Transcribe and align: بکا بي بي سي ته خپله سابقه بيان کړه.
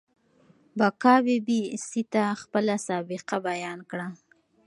بکا 0.77 1.15
بي 1.25 1.37
بي 1.47 1.59
سي 1.89 2.01
ته 2.13 2.23
خپله 2.41 2.75
سابقه 2.87 3.37
بيان 3.47 3.79
کړه. 3.91 4.07